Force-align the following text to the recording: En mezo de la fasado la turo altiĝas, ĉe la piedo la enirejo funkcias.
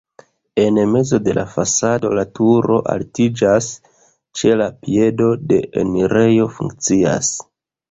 En 0.61 0.77
mezo 0.93 1.19
de 1.27 1.35
la 1.39 1.43
fasado 1.55 2.11
la 2.19 2.23
turo 2.39 2.79
altiĝas, 2.95 3.69
ĉe 4.41 4.57
la 4.63 4.71
piedo 4.89 5.31
la 5.53 5.63
enirejo 5.85 6.51
funkcias. 6.59 7.33